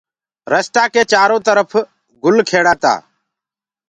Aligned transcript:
رستآ 0.53 0.83
ڪي 0.93 1.03
چآرو 1.11 1.37
ترڦ 1.45 1.69
گُل 2.23 2.37
کيڙآ 2.49 2.73
تآ 2.81 2.93